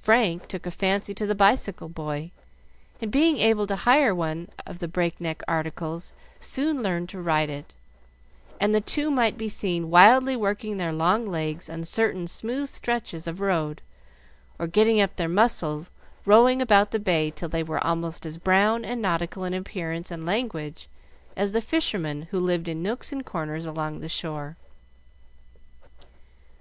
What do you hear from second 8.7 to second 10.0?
the two might be seen